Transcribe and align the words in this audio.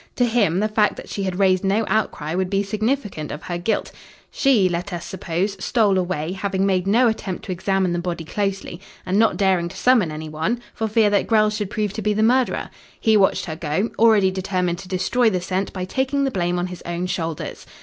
To 0.15 0.25
him 0.25 0.61
the 0.61 0.67
fact 0.67 0.95
that 0.95 1.09
she 1.09 1.21
had 1.25 1.37
raised 1.37 1.63
no 1.63 1.85
outcry 1.87 2.33
would 2.33 2.49
be 2.49 2.63
significant 2.63 3.31
of 3.31 3.43
her 3.43 3.59
guilt. 3.59 3.91
She, 4.31 4.67
let 4.67 4.91
us 4.91 5.05
suppose, 5.05 5.63
stole 5.63 5.95
away, 5.99 6.31
having 6.31 6.65
made 6.65 6.87
no 6.87 7.07
attempt 7.07 7.45
to 7.45 7.51
examine 7.51 7.93
the 7.93 7.99
body 7.99 8.23
closely 8.23 8.81
and 9.05 9.19
not 9.19 9.37
daring 9.37 9.69
to 9.69 9.77
summon 9.77 10.11
any 10.11 10.27
one, 10.27 10.59
for 10.73 10.87
fear 10.87 11.11
that 11.11 11.27
Grell 11.27 11.51
should 11.51 11.69
prove 11.69 11.93
to 11.93 12.01
be 12.01 12.13
the 12.13 12.23
murderer. 12.23 12.71
He 12.99 13.15
watched 13.15 13.45
her 13.45 13.55
go, 13.55 13.91
already 13.99 14.31
determined 14.31 14.79
to 14.79 14.87
destroy 14.87 15.29
the 15.29 15.39
scent 15.39 15.71
by 15.71 15.85
taking 15.85 16.23
the 16.23 16.31
blame 16.31 16.57
on 16.57 16.65
his 16.65 16.81
own 16.83 17.05
shoulders. 17.05 17.67